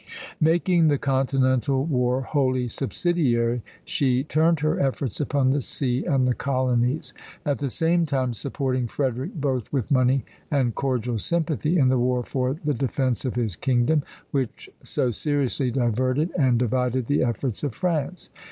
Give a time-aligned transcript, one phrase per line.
[0.39, 6.33] Making the continental war wholly subsidiary, she turned her efforts upon the sea and the
[6.33, 7.13] colonies;
[7.45, 12.23] at the same time supporting Frederick both with money and cordial sympathy in the war
[12.23, 14.01] for the defence of his kingdom,
[14.31, 18.31] which so seriously diverted and divided the efforts of France.